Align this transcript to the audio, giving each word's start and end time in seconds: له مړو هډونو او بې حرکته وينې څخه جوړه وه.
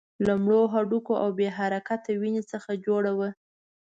له 0.25 0.33
مړو 0.43 0.61
هډونو 0.73 1.11
او 1.23 1.29
بې 1.37 1.47
حرکته 1.57 2.09
وينې 2.21 2.43
څخه 2.51 2.71
جوړه 2.85 3.11
وه. 3.19 3.29